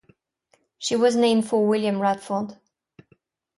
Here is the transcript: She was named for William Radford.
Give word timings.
She 0.79 0.95
was 0.95 1.15
named 1.15 1.47
for 1.47 1.67
William 1.67 2.01
Radford. 2.01 2.57